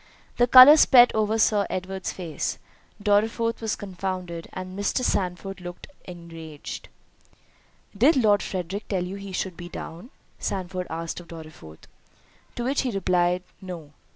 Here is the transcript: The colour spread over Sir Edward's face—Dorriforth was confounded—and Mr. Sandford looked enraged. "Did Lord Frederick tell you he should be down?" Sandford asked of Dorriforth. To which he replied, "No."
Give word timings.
The 0.37 0.47
colour 0.47 0.77
spread 0.77 1.13
over 1.13 1.37
Sir 1.37 1.67
Edward's 1.69 2.11
face—Dorriforth 2.11 3.61
was 3.61 3.75
confounded—and 3.75 4.75
Mr. 4.75 5.03
Sandford 5.03 5.61
looked 5.61 5.85
enraged. 6.05 6.89
"Did 7.95 8.17
Lord 8.17 8.41
Frederick 8.41 8.87
tell 8.87 9.03
you 9.05 9.17
he 9.17 9.31
should 9.31 9.55
be 9.55 9.69
down?" 9.69 10.09
Sandford 10.39 10.87
asked 10.89 11.19
of 11.19 11.27
Dorriforth. 11.27 11.85
To 12.55 12.63
which 12.63 12.81
he 12.81 12.89
replied, 12.89 13.43
"No." 13.61 13.93